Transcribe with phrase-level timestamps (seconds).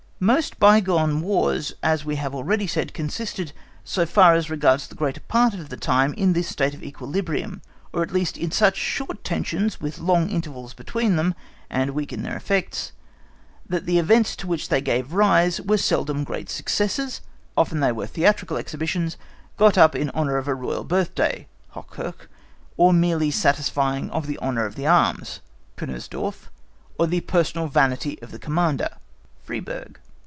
[0.23, 3.53] Most bygone Wars, as we have already said, consisted,
[3.83, 7.63] so far as regards the greater part of the time, in this state of equilibrium,
[7.91, 11.33] or at least in such short tensions with long intervals between them,
[11.71, 12.91] and weak in their effects,
[13.67, 17.21] that the events to which they gave rise were seldom great successes,
[17.57, 19.17] often they were theatrical exhibitions,
[19.57, 22.27] got up in honour of a royal birthday (Hochkirch),
[22.77, 25.39] often a mere satisfying of the honour of the arms
[25.77, 26.51] (Kunersdorf),
[26.99, 28.89] or the personal vanity of the commander
[29.43, 29.97] (Freiberg).